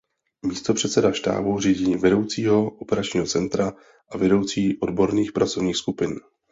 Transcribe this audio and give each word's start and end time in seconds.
Místopředseda 0.45 1.11
štábu 1.11 1.59
řídí 1.59 1.95
vedoucího 1.95 2.69
operačního 2.69 3.25
centra 3.25 3.73
a 4.11 4.17
vedoucí 4.17 4.79
odborných 4.79 5.31
pracovních 5.31 5.77
skupin. 5.77 6.17